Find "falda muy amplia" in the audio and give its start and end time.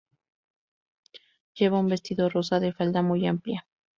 2.73-3.67